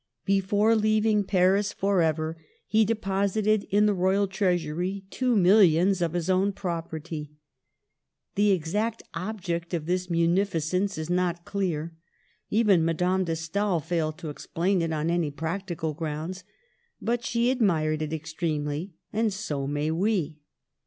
[0.25, 6.53] Before leaving Paris forever, he deposited in the royal treasury two millions of his own
[6.53, 7.29] prop erty.
[8.33, 11.93] The exact object of this munificence is not clear;
[12.49, 16.45] even Madame de Stael failed to explain it on any practical grounds.
[16.99, 20.39] But she admired it extremely, and so may we.